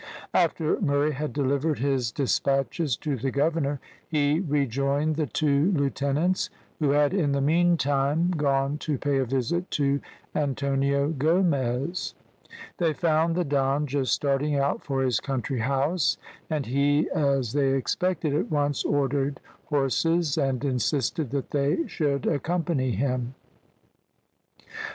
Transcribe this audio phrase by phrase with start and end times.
[0.33, 6.89] After Murray had delivered his despatches to the governor, he rejoined the two lieutenants, who
[6.89, 10.01] had in the meantime gone to pay a visit to
[10.33, 12.15] Antonio Gomez.
[12.79, 16.17] They found the Don just starting out for his country house,
[16.49, 22.89] and he, as they expected, at once ordered horses, and insisted that they should accompany
[22.89, 23.35] him.